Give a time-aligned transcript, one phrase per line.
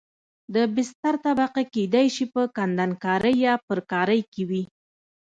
[0.53, 4.63] د بستر طبقه کېدای شي په کندنکارۍ یا پرکارۍ کې وي